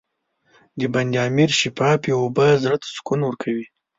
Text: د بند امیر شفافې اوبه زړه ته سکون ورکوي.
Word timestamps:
د 0.79 0.81
بند 0.93 1.13
امیر 1.27 1.49
شفافې 1.59 2.11
اوبه 2.21 2.47
زړه 2.63 2.77
ته 2.81 2.87
سکون 2.95 3.19
ورکوي. 3.23 3.65